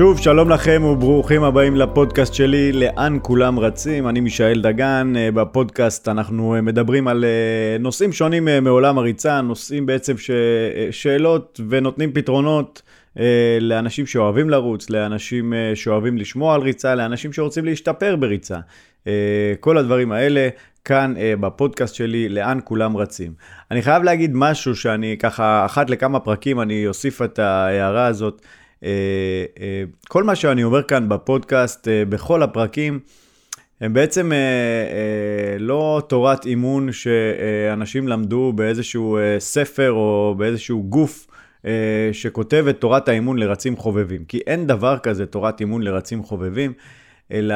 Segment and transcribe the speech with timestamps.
[0.00, 4.08] שוב, שלום לכם וברוכים הבאים לפודקאסט שלי, לאן כולם רצים.
[4.08, 9.86] אני מישאל דגן, אה, בפודקאסט אנחנו אה, מדברים על אה, נושאים שונים מעולם הריצה, נושאים
[9.86, 10.30] בעצם ש...
[10.90, 12.82] שאלות ונותנים פתרונות
[13.60, 18.58] לאנשים שאוהבים לרוץ, לאנשים שאוהבים לשמוע על ריצה, לאנשים שרוצים להשתפר בריצה.
[19.60, 20.48] כל הדברים האלה
[20.84, 23.32] כאן בפודקאסט שלי, לאן כולם רצים.
[23.70, 28.42] אני חייב להגיד משהו שאני ככה, אחת לכמה פרקים אני אוסיף את ההערה הזאת.
[28.84, 32.98] אה, אה, כל מה שאני אומר כאן בפודקאסט, אה, בכל הפרקים,
[33.80, 34.32] הם בעצם
[35.58, 41.26] לא תורת אימון שאנשים למדו באיזשהו ספר או באיזשהו גוף
[42.12, 44.24] שכותב את תורת האימון לרצים חובבים.
[44.24, 46.72] כי אין דבר כזה תורת אימון לרצים חובבים,
[47.32, 47.54] אלא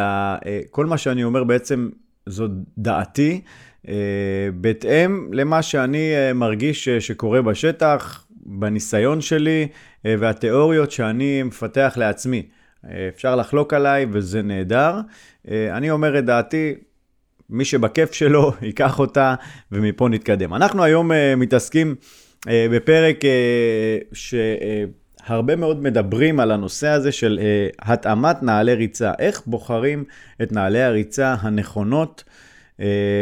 [0.70, 1.88] כל מה שאני אומר בעצם
[2.26, 3.40] זו דעתי,
[4.54, 9.66] בהתאם למה שאני מרגיש שקורה בשטח, בניסיון שלי אה,
[10.04, 12.42] והתיאוריות שאני מפתח לעצמי.
[12.90, 15.00] אה, אפשר לחלוק עליי וזה נהדר.
[15.50, 16.74] אה, אני אומר את דעתי,
[17.50, 19.34] מי שבכיף שלו, ייקח אותה
[19.72, 20.54] ומפה נתקדם.
[20.54, 21.94] אנחנו היום מתעסקים
[22.46, 23.20] בפרק
[24.12, 27.40] שהרבה מאוד מדברים על הנושא הזה של
[27.82, 29.12] התאמת נעלי ריצה.
[29.18, 30.04] איך בוחרים
[30.42, 32.24] את נעלי הריצה הנכונות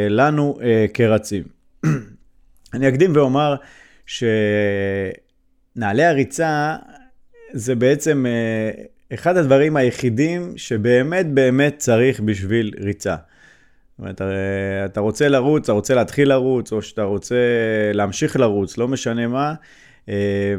[0.09, 0.59] לנו
[0.95, 1.43] כרצים.
[2.75, 3.55] אני אקדים ואומר
[5.75, 6.77] שנעלי הריצה
[7.53, 8.85] זה בעצם אה,
[9.15, 13.17] אחד הדברים היחידים שבאמת באמת צריך בשביל ריצה.
[13.17, 14.21] זאת אומרת,
[14.85, 17.37] אתה רוצה לרוץ, אתה רוצה להתחיל לרוץ, או שאתה רוצה
[17.95, 19.55] להמשיך לרוץ, לא משנה מה.
[20.09, 20.55] אה,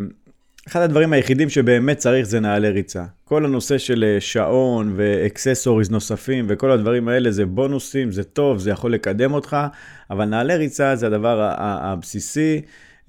[0.68, 3.04] אחד הדברים היחידים שבאמת צריך זה נעלי ריצה.
[3.24, 8.70] כל הנושא של אה, שעון ואקססוריז נוספים וכל הדברים האלה זה בונוסים, זה טוב, זה
[8.72, 9.58] יכול לקדם אותך,
[10.10, 12.62] אבל נעלי ריצה זה הדבר הבסיסי.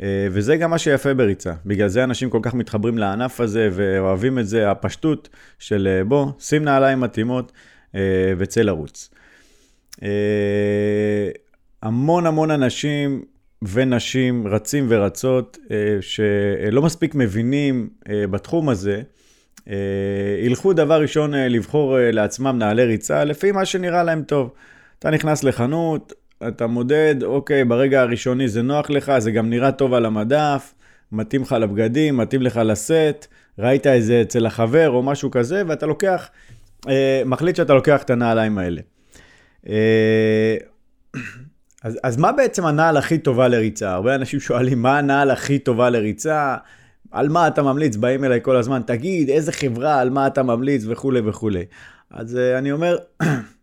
[0.02, 1.52] אה, וזה גם מה שיפה בריצה.
[1.66, 6.26] בגלל זה אנשים כל כך מתחברים לענף הזה ואוהבים את זה, הפשטות של אה, בוא,
[6.38, 7.52] שים נעליים מתאימות
[7.94, 8.00] אה,
[8.38, 9.10] וצא לרוץ.
[11.82, 13.22] המון המון אנשים
[13.62, 15.58] ונשים רצים ורצות
[16.00, 19.02] שלא מספיק מבינים בתחום הזה,
[20.42, 24.50] ילכו דבר ראשון לבחור לעצמם נעלי ריצה לפי מה שנראה להם טוב.
[24.98, 26.12] אתה נכנס לחנות,
[26.48, 30.74] אתה מודד, אוקיי, ברגע הראשוני זה נוח לך, זה גם נראה טוב על המדף,
[31.12, 33.26] מתאים לך לבגדים, מתאים לך לסט,
[33.58, 36.28] ראית איזה אצל החבר או משהו כזה, ואתה לוקח,
[36.88, 38.80] אה, מחליט שאתה לוקח את הנעליים האלה.
[39.68, 40.56] אה,
[41.82, 43.92] אז, אז מה בעצם הנעל הכי טובה לריצה?
[43.92, 46.56] הרבה אנשים שואלים, מה הנעל הכי טובה לריצה?
[47.10, 47.96] על מה אתה ממליץ?
[47.96, 51.64] באים אליי כל הזמן, תגיד, איזה חברה, על מה אתה ממליץ וכולי וכולי.
[52.10, 52.98] אז uh, אני אומר,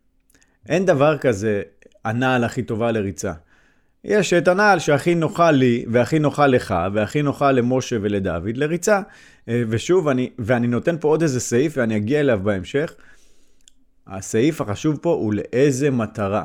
[0.70, 1.62] אין דבר כזה
[2.06, 3.34] הנעל הכי טובה לריצה.
[4.04, 9.02] יש את הנעל שהכי נוחה לי, והכי נוחה לך, והכי נוחה למשה ולדוד לריצה.
[9.50, 12.96] אה, ושוב, אני, ואני נותן פה עוד איזה סעיף, ואני אגיע אליו בהמשך.
[14.08, 16.44] הסעיף החשוב פה הוא לאיזה מטרה.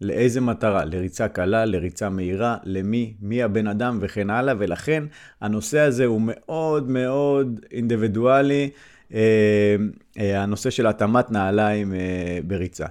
[0.00, 0.84] לאיזה מטרה?
[0.84, 5.04] לריצה קלה, לריצה מהירה, למי, מי הבן אדם וכן הלאה, ולכן
[5.40, 8.70] הנושא הזה הוא מאוד מאוד אינדיבידואלי,
[9.14, 9.76] אה,
[10.18, 12.86] אה, הנושא של התאמת נעליים אה, בריצה.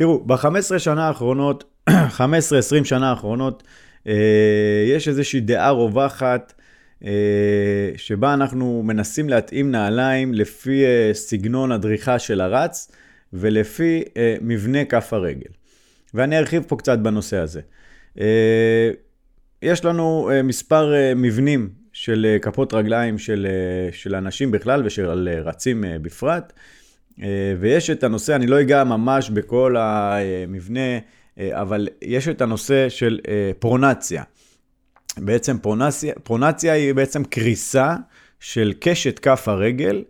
[0.00, 1.92] תראו, ב-15 שנה האחרונות, 15-20
[2.84, 3.62] שנה האחרונות,
[4.06, 4.14] אה,
[4.86, 6.52] יש איזושהי דעה רווחת
[7.04, 7.10] אה,
[7.96, 12.92] שבה אנחנו מנסים להתאים נעליים לפי אה, סגנון הדריכה של הרץ
[13.32, 14.04] ולפי
[14.40, 15.50] מבנה כף הרגל.
[16.14, 17.60] ואני ארחיב פה קצת בנושא הזה.
[19.62, 23.46] יש לנו מספר מבנים של כפות רגליים של,
[23.92, 26.52] של אנשים בכלל ושל רצים בפרט.
[27.22, 30.98] אה, ויש את הנושא, אני לא אגע ממש בכל המבנה,
[31.38, 34.22] אה, אבל יש את הנושא של אה, פרונציה.
[35.18, 37.96] בעצם פרונציה, פרונציה היא בעצם קריסה
[38.40, 40.04] של קשת כף הרגל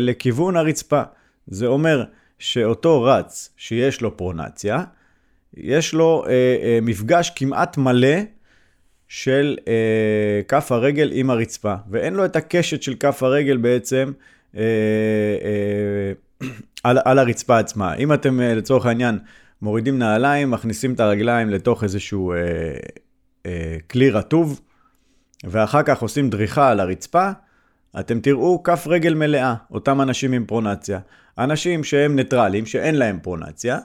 [0.00, 1.02] לכיוון הרצפה.
[1.46, 2.04] זה אומר
[2.38, 4.84] שאותו רץ שיש לו פרונציה,
[5.56, 6.24] יש לו
[6.82, 8.16] מפגש כמעט מלא
[9.08, 9.56] של
[10.48, 14.43] כף הרגל עם הרצפה, ואין לו את הקשת של כף הרגל בעצם אה, אה,
[16.84, 17.94] על, על הרצפה עצמה.
[17.94, 19.18] אם אתם אה, לצורך העניין
[19.62, 22.38] מורידים נעליים, מכניסים את הרגליים לתוך איזשהו אה,
[23.46, 24.60] אה, כלי רטוב,
[25.44, 27.30] ואחר כך עושים דריכה על הרצפה,
[28.00, 30.98] אתם תראו כף רגל מלאה, אותם אנשים עם פרונציה.
[31.38, 33.78] אנשים שהם ניטרלים, שאין להם פרונציה,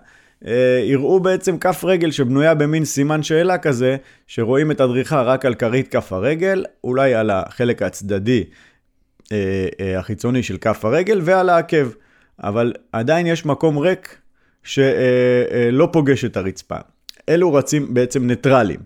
[0.48, 5.56] אה, יראו בעצם כף רגל שבנויה במין סימן שאלה כזה, שרואים את הדריכה רק על
[5.56, 8.69] כרית כף הרגל, אולי על החלק הצדדי אה, אה,
[9.98, 11.90] החיצוני של כף הרגל ועל העקב,
[12.44, 14.18] אבל עדיין יש מקום ריק
[14.64, 16.78] שלא אה, פוגש את הרצפה.
[17.30, 18.80] אלו רצים בעצם ניטרלים.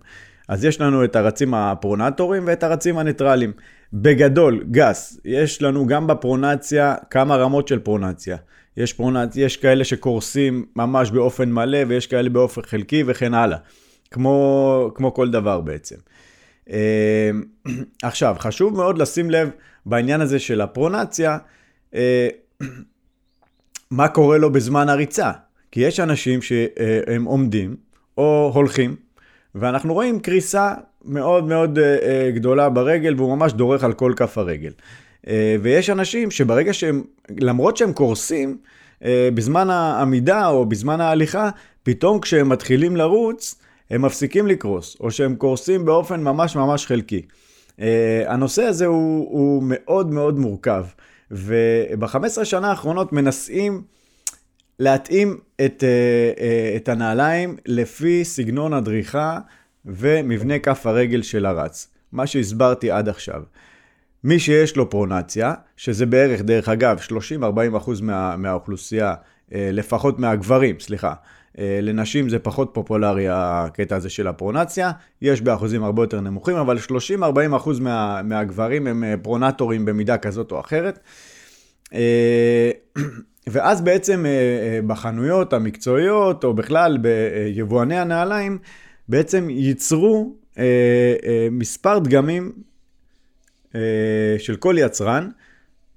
[0.47, 3.51] אז יש לנו את הרצים הפרונטורים ואת הרצים הניטרלים.
[3.93, 8.37] בגדול, גס, יש לנו גם בפרונציה כמה רמות של פרונציה.
[8.77, 9.35] יש, פרונצ...
[9.35, 13.57] יש כאלה שקורסים ממש באופן מלא ויש כאלה באופן חלקי וכן הלאה.
[14.11, 15.95] כמו, כמו כל דבר בעצם.
[16.69, 17.31] אה,
[18.03, 19.49] עכשיו, חשוב מאוד לשים לב
[19.85, 21.37] בעניין הזה של הפרונציה,
[21.95, 22.27] אה,
[23.91, 25.31] מה קורה לו בזמן הריצה.
[25.71, 27.75] כי יש אנשים שהם עומדים
[28.17, 28.95] או הולכים,
[29.55, 30.73] ואנחנו רואים קריסה
[31.05, 31.79] מאוד מאוד
[32.35, 34.71] גדולה ברגל, והוא ממש דורך על כל כף הרגל.
[35.61, 37.03] ויש אנשים שברגע שהם,
[37.39, 38.57] למרות שהם קורסים,
[39.07, 41.49] בזמן העמידה או בזמן ההליכה,
[41.83, 43.55] פתאום כשהם מתחילים לרוץ,
[43.89, 47.21] הם מפסיקים לקרוס, או שהם קורסים באופן ממש ממש חלקי.
[47.79, 47.83] Uh,
[48.27, 50.85] הנושא הזה הוא, הוא מאוד מאוד מורכב,
[51.31, 53.81] וב-15 שנה האחרונות מנסים
[54.79, 56.41] להתאים את, uh, uh,
[56.77, 59.39] את הנעליים לפי סגנון הדריכה
[59.85, 63.43] ומבנה כף הרגל של הרץ, מה שהסברתי עד עכשיו.
[64.23, 69.15] מי שיש לו פרונציה, שזה בערך, דרך אגב, 30-40% מה, מהאוכלוסייה,
[69.51, 71.13] לפחות מהגברים, סליחה,
[71.59, 74.91] אה, לנשים זה פחות פופולרי הקטע הזה של הפרונציה,
[75.21, 80.59] יש באחוזים הרבה יותר נמוכים, אבל 30-40% מה, מהגברים הם אה, פרונטורים במידה כזאת או
[80.59, 80.99] אחרת.
[81.93, 82.71] אה,
[83.47, 84.25] ואז בעצם
[84.87, 88.57] בחנויות המקצועיות, או בכלל ביבואני הנעליים,
[89.09, 90.35] בעצם ייצרו
[91.51, 92.51] מספר דגמים
[94.37, 95.29] של כל יצרן,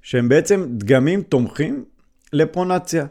[0.03, 1.85] שהם בעצם דגמים תומכים
[2.33, 3.07] לפרונציה.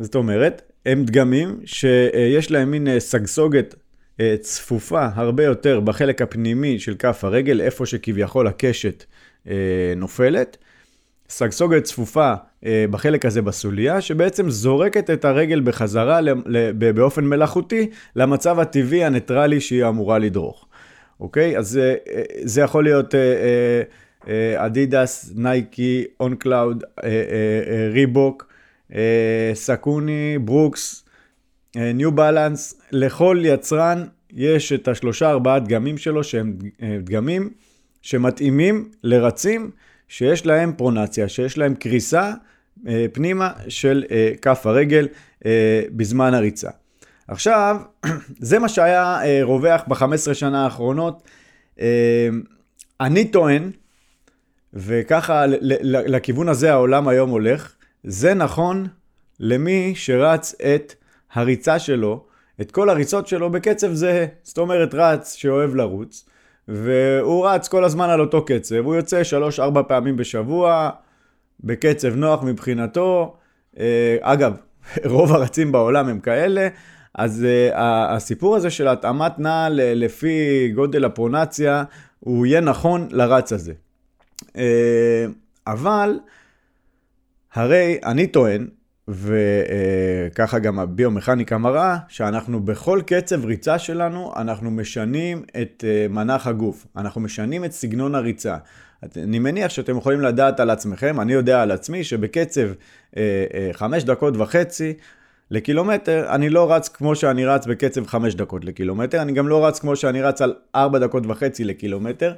[0.00, 3.74] זאת אומרת, הם דגמים שיש להם מין אה, סגסוגת
[4.20, 9.04] אה, צפופה הרבה יותר בחלק הפנימי של כף הרגל, איפה שכביכול הקשת
[9.48, 9.54] אה,
[9.96, 10.56] נופלת.
[11.30, 12.34] סגסוגת צפופה
[12.90, 16.20] בחלק הזה בסוליה, שבעצם זורקת את הרגל בחזרה
[16.94, 20.66] באופן מלאכותי למצב הטבעי הניטרלי שהיא אמורה לדרוך.
[21.20, 21.58] אוקיי?
[21.58, 21.80] אז
[22.42, 23.14] זה יכול להיות
[24.56, 26.84] אדידס, נייקי, On Cloud,
[27.92, 28.47] ריבוק.
[28.94, 31.04] אה, סאקוני, ברוקס,
[31.76, 37.50] ניו בלנס, לכל יצרן יש את השלושה ארבעה דגמים שלו שהם אה, דגמים
[38.02, 39.70] שמתאימים לרצים
[40.08, 42.32] שיש להם פרונציה, שיש להם קריסה
[42.88, 44.04] אה, פנימה של
[44.42, 45.08] כף הרגל
[45.96, 46.70] בזמן הריצה.
[47.28, 47.76] עכשיו,
[48.48, 51.22] זה מה שהיה רווח ב-15 שנה האחרונות.
[53.00, 53.70] אני טוען,
[54.74, 55.44] וככה
[55.82, 57.74] לכיוון הזה העולם היום הולך,
[58.04, 58.86] זה נכון
[59.40, 60.94] למי שרץ את
[61.32, 62.24] הריצה שלו,
[62.60, 64.26] את כל הריצות שלו בקצב זהה.
[64.42, 66.26] זאת אומרת, רץ שאוהב לרוץ,
[66.68, 69.22] והוא רץ כל הזמן על אותו קצב, הוא יוצא
[69.58, 70.90] 3-4 פעמים בשבוע,
[71.60, 73.36] בקצב נוח מבחינתו.
[73.78, 74.56] אה, אגב,
[75.04, 76.68] רוב הרצים בעולם הם כאלה,
[77.14, 81.84] אז uh, הסיפור הזה של התאמת נעל לפי גודל הפרונציה,
[82.20, 83.72] הוא יהיה נכון לרץ הזה.
[84.46, 84.58] Uh,
[85.66, 86.18] אבל
[87.54, 88.66] הרי אני טוען,
[89.08, 96.86] וככה גם הביומכניקה מראה, שאנחנו בכל קצב ריצה שלנו, אנחנו משנים את אה, מנח הגוף,
[96.96, 98.56] אנחנו משנים את סגנון הריצה.
[99.16, 102.68] אני מניח שאתם יכולים לדעת על עצמכם, אני יודע על עצמי שבקצב
[103.16, 104.94] אה, אה, חמש דקות וחצי
[105.50, 109.78] לקילומטר, אני לא רץ כמו שאני רץ בקצב חמש דקות לקילומטר, אני גם לא רץ
[109.78, 112.32] כמו שאני רץ על ארבע דקות וחצי לקילומטר.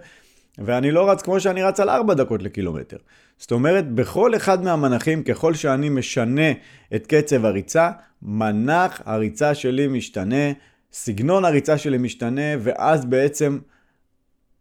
[0.60, 2.96] ואני לא רץ כמו שאני רץ על 4 דקות לקילומטר.
[3.38, 6.52] זאת אומרת, בכל אחד מהמנחים, ככל שאני משנה
[6.94, 7.90] את קצב הריצה,
[8.22, 10.52] מנח הריצה שלי משתנה,
[10.92, 13.58] סגנון הריצה שלי משתנה, ואז בעצם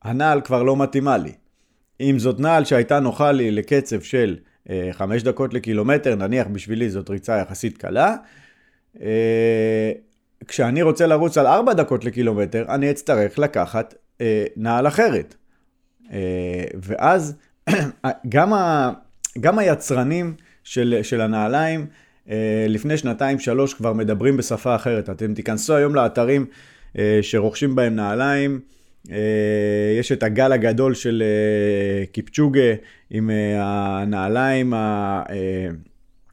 [0.03, 1.31] הנעל כבר לא מתאימה לי.
[2.01, 4.37] אם זאת נעל שהייתה נוחה לי לקצב של
[4.69, 8.15] אה, 5 דקות לקילומטר, נניח בשבילי זאת ריצה יחסית קלה,
[9.01, 9.91] אה,
[10.47, 15.35] כשאני רוצה לרוץ על 4 דקות לקילומטר, אני אצטרך לקחת אה, נעל אחרת.
[16.11, 17.35] אה, ואז
[18.29, 18.91] גם, ה,
[19.39, 21.85] גם היצרנים של, של הנעליים,
[22.29, 25.09] אה, לפני שנתיים שלוש כבר מדברים בשפה אחרת.
[25.09, 26.45] אתם תיכנסו היום לאתרים
[26.97, 28.59] אה, שרוכשים בהם נעליים,
[29.99, 31.23] יש את הגל הגדול של
[32.11, 32.73] קיפצ'וגה
[33.09, 34.73] עם הנעליים,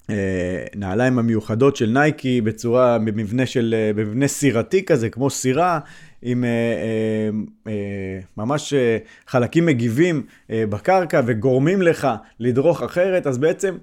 [0.08, 5.80] הנעליים המיוחדות של נייקי בצורה, במבנה של, במבנה סירתי כזה, כמו סירה,
[6.28, 12.08] עם אה, אה, אה, ממש אה, חלקים מגיבים אה, בקרקע וגורמים לך
[12.40, 13.76] לדרוך אחרת, אז בעצם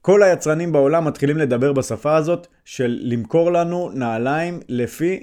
[0.00, 5.22] כל היצרנים בעולם מתחילים לדבר בשפה הזאת של למכור לנו נעליים לפי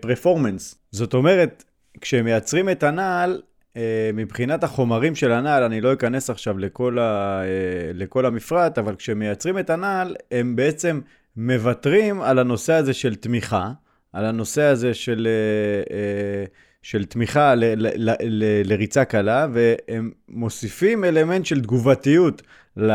[0.00, 0.74] פרפורמנס.
[0.74, 1.64] אה, זאת אומרת,
[2.00, 3.42] כשהם מייצרים את הנעל,
[3.76, 7.02] אה, מבחינת החומרים של הנעל, אני לא אכנס עכשיו לכל, ה,
[7.42, 11.00] אה, לכל המפרט, אבל כשהם מייצרים את הנעל, הם בעצם
[11.36, 13.70] מוותרים על הנושא הזה של תמיכה.
[14.14, 16.44] על הנושא הזה של, אה, אה,
[16.82, 22.42] של תמיכה ל, ל, ל, ל, לריצה קלה, והם מוסיפים אלמנט של תגובתיות
[22.76, 22.90] ל,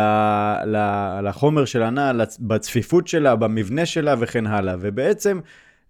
[0.65, 0.77] ל,
[1.23, 4.75] לחומר של הנעל, בצפיפות שלה, במבנה שלה וכן הלאה.
[4.79, 5.39] ובעצם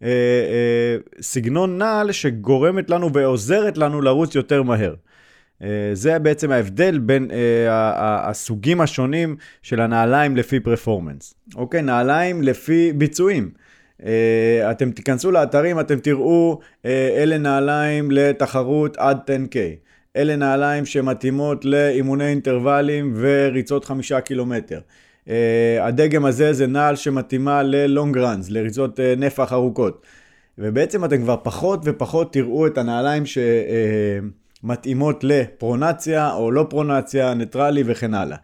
[0.03, 4.95] אה, אה, סגנון נעל שגורמת לנו ועוזרת לנו לרוץ יותר מהר.
[5.63, 11.33] אה, זה בעצם ההבדל בין אה, הסוגים השונים של הנעליים לפי פרפורמנס.
[11.55, 13.51] אוקיי, נעליים לפי ביצועים.
[14.05, 19.55] אה, אתם תיכנסו לאתרים, אתם תראו, אלה נעליים לתחרות עד 10K.
[20.15, 24.79] אלה נעליים שמתאימות לאימוני אינטרוולים וריצות חמישה קילומטר.
[25.81, 30.05] הדגם הזה זה נעל שמתאימה ללונג ראנס, לריצות נפח ארוכות.
[30.57, 33.37] ובעצם אתם כבר פחות ופחות תראו את הנעליים ש...
[34.63, 38.37] מתאימות לפרונציה או לא פרונציה, ניטרלי וכן הלאה.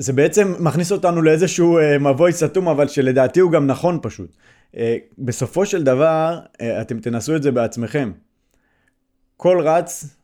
[0.00, 4.36] אה, זה בעצם מכניס אותנו לאיזשהו אה, מבוי סתום, אבל שלדעתי הוא גם נכון פשוט.
[4.76, 6.38] אה, בסופו של דבר,
[6.80, 8.12] אתם תנסו את זה בעצמכם.
[9.36, 10.16] כל רץ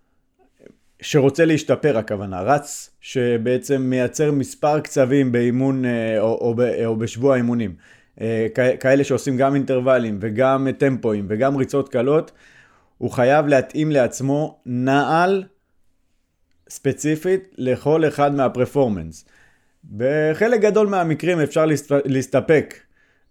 [1.03, 5.85] שרוצה להשתפר הכוונה, רץ שבעצם מייצר מספר קצבים באימון
[6.19, 6.55] או, או,
[6.85, 7.75] או בשבוע האימונים.
[8.81, 12.33] כאלה שעושים גם אינטרוולים וגם טמפואים וגם ריצות קלות,
[12.99, 15.45] הוא חייב להתאים לעצמו נעל
[16.69, 19.25] ספציפית לכל אחד מהפרפורמנס.
[19.97, 21.67] בחלק גדול מהמקרים אפשר
[22.05, 22.75] להסתפק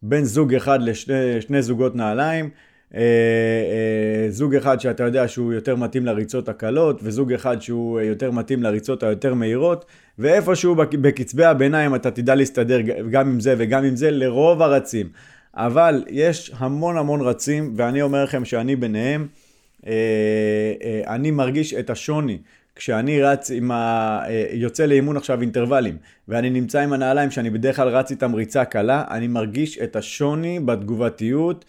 [0.01, 2.49] בין זוג אחד לשני זוגות נעליים.
[2.95, 8.31] אה, אה, זוג אחד שאתה יודע שהוא יותר מתאים לריצות הקלות, וזוג אחד שהוא יותר
[8.31, 9.85] מתאים לריצות היותר מהירות,
[10.19, 12.81] ואיפשהו בקצבי הביניים אתה תדע להסתדר
[13.11, 15.09] גם עם זה וגם עם זה לרוב הרצים.
[15.55, 19.27] אבל יש המון המון רצים, ואני אומר לכם שאני ביניהם.
[19.87, 19.91] אה,
[20.83, 22.37] אה, אני מרגיש את השוני.
[22.75, 23.75] כשאני רץ עם ה...
[24.27, 28.65] אה, יוצא לאימון עכשיו אינטרוולים, ואני נמצא עם הנעליים שאני בדרך כלל רץ איתם ריצה
[28.65, 31.65] קלה, אני מרגיש את השוני בתגובתיות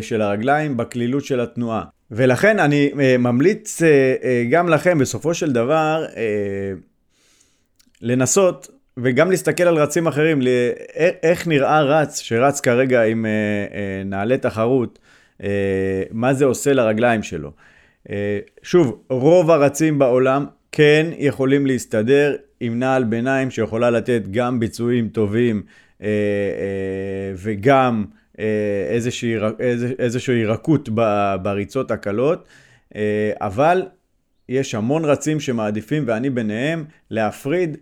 [0.00, 1.84] של הרגליים, בקלילות של התנועה.
[2.10, 3.82] ולכן אני ממליץ
[4.50, 6.06] גם לכם, בסופו של דבר,
[8.02, 10.40] לנסות וגם להסתכל על רצים אחרים,
[11.22, 13.26] איך נראה רץ שרץ כרגע עם
[14.04, 14.98] נעלי תחרות.
[15.42, 17.52] אה, מה זה עושה לרגליים שלו.
[18.10, 25.08] אה, שוב, רוב הרצים בעולם כן יכולים להסתדר עם נעל ביניים שיכולה לתת גם ביצועים
[25.08, 25.62] טובים
[26.02, 26.08] אה,
[27.36, 28.04] וגם
[28.88, 29.34] איזושהי,
[29.98, 30.88] איזושהי רכות
[31.42, 32.48] בריצות הקלות,
[33.40, 33.82] אבל
[34.48, 37.76] יש המון רצים שמעדיפים, ואני ביניהם, להפריד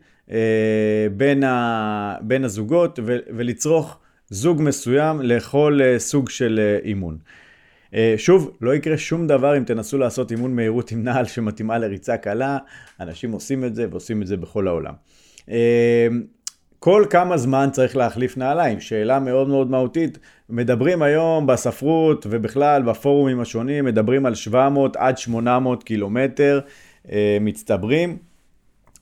[1.16, 3.98] בין, ה, בין הזוגות ולצרוך
[4.30, 7.18] זוג מסוים לכל סוג של אימון.
[7.96, 12.16] אה, שוב, לא יקרה שום דבר אם תנסו לעשות אימון מהירות עם נעל שמתאימה לריצה
[12.16, 12.58] קלה,
[13.00, 14.94] אנשים עושים את זה ועושים את זה בכל העולם.
[15.50, 16.08] אה,
[16.78, 18.80] כל כמה זמן צריך להחליף נעליים?
[18.80, 20.18] שאלה מאוד מאוד מהותית.
[20.50, 26.60] מדברים היום בספרות ובכלל בפורומים השונים, מדברים על 700 עד 800 קילומטר
[27.12, 28.16] אה, מצטברים.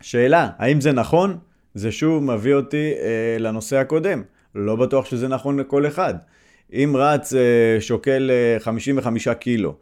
[0.01, 1.39] שאלה, האם זה נכון?
[1.75, 2.93] זה שוב מביא אותי
[3.39, 4.23] לנושא הקודם.
[4.55, 6.15] לא בטוח שזה נכון לכל אחד.
[6.75, 9.75] אם רץ אה, שוקל 55 אה, קילו,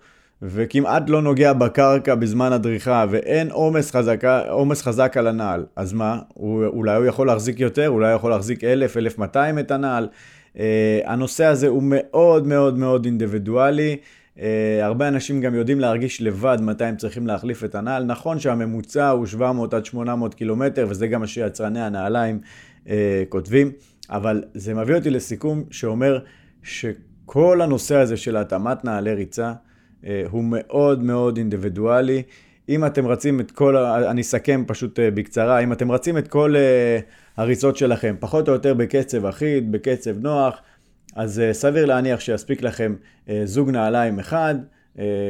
[0.42, 6.18] וכמעט לא נוגע בקרקע בזמן הדריכה, ואין עומס, חזקה, עומס חזק על הנעל, אז מה?
[6.34, 10.08] הוא, אולי הוא יכול להחזיק יותר, אולי הוא יכול להחזיק 1,000, 1,200 את הנעל.
[10.54, 10.58] Uh,
[11.04, 13.96] הנושא הזה הוא מאוד מאוד מאוד אינדיבידואלי.
[14.36, 14.40] Uh,
[14.82, 18.04] הרבה אנשים גם יודעים להרגיש לבד מתי הם צריכים להחליף את הנעל.
[18.04, 22.40] נכון שהממוצע הוא 700 עד 800 קילומטר, וזה גם מה שיצרני הנעליים
[22.84, 22.88] uh,
[23.28, 23.70] כותבים,
[24.10, 26.18] אבל זה מביא אותי לסיכום שאומר,
[26.62, 29.52] שכל הנושא הזה של התאמת נעלי ריצה
[30.06, 32.22] אה, הוא מאוד מאוד אינדיבידואלי.
[32.68, 36.56] אם אתם רצים את כל, אני אסכם פשוט אה, בקצרה, אם אתם רצים את כל
[36.56, 36.98] אה,
[37.36, 40.62] הריצות שלכם, פחות או יותר בקצב אחיד, בקצב נוח,
[41.16, 42.94] אז סביר להניח שיספיק לכם
[43.44, 44.54] זוג נעליים אחד,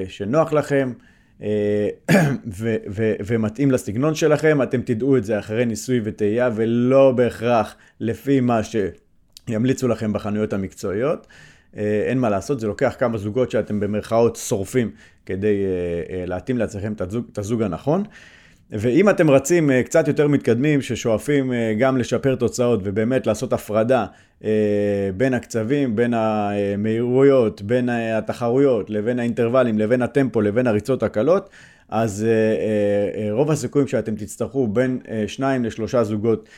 [0.08, 0.92] שנוח לכם.
[2.58, 8.40] ו- ו- ומתאים לסגנון שלכם, אתם תדעו את זה אחרי ניסוי וטעייה ולא בהכרח לפי
[8.40, 8.62] מה
[9.48, 11.26] שימליצו לכם בחנויות המקצועיות.
[11.76, 14.90] אה, אין מה לעשות, זה לוקח כמה זוגות שאתם במרכאות שורפים
[15.26, 16.92] כדי אה, אה, להתאים לעצמכם
[17.32, 18.04] את הזוג הנכון.
[18.70, 24.06] ואם אתם רצים קצת יותר מתקדמים, ששואפים גם לשפר תוצאות ובאמת לעשות הפרדה
[25.16, 31.50] בין הקצבים, בין המהירויות, בין התחרויות, לבין האינטרוולים, לבין הטמפו, לבין הריצות הקלות,
[31.88, 32.26] אז
[33.30, 36.48] רוב הסיכויים שאתם תצטרכו בין שניים לשלושה זוגות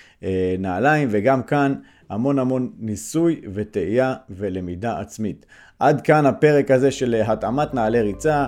[0.58, 1.74] נעליים, וגם כאן
[2.10, 5.46] המון המון ניסוי וטעייה ולמידה עצמית.
[5.78, 8.46] עד כאן הפרק הזה של התאמת נעלי ריצה.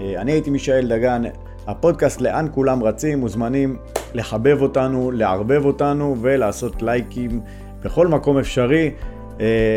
[0.00, 1.22] אני הייתי מישאל דגן,
[1.66, 3.76] הפודקאסט לאן כולם רצים, מוזמנים
[4.14, 7.40] לחבב אותנו, לערבב אותנו ולעשות לייקים
[7.84, 8.90] בכל מקום אפשרי.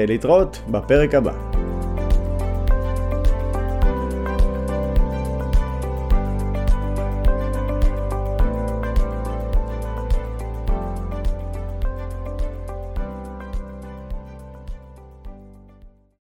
[0.07, 1.60] להתראות בפרק הבא.